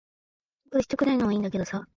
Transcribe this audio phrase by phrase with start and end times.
[0.63, 1.87] 心配してくれるのは良いんだけどさ。